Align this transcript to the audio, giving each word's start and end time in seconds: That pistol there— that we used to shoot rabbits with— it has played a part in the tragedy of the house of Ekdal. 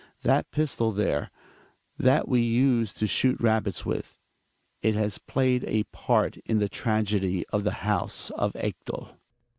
That 0.23 0.49
pistol 0.49 0.91
there— 0.91 1.29
that 1.99 2.27
we 2.27 2.41
used 2.41 2.97
to 2.97 3.05
shoot 3.05 3.39
rabbits 3.39 3.85
with— 3.85 4.17
it 4.81 4.95
has 4.95 5.19
played 5.19 5.63
a 5.65 5.83
part 5.93 6.37
in 6.37 6.57
the 6.57 6.67
tragedy 6.69 7.45
of 7.49 7.63
the 7.63 7.71
house 7.85 8.31
of 8.31 8.53
Ekdal. 8.55 9.11